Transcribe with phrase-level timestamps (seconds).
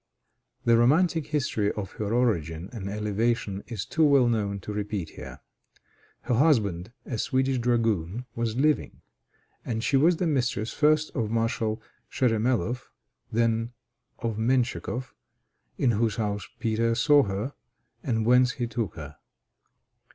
[0.65, 5.41] The romantic history of her origin and elevation is too well known to repeat here.
[6.21, 9.03] Her husband, a Swedish dragoon, was living;
[9.63, 12.89] and she was the mistress first of Marshal Sheremeloff,
[13.31, 13.73] then
[14.17, 15.13] of Mentchikoff,
[15.77, 17.53] in whose house Peter saw her,
[18.01, 19.17] and whence he took her.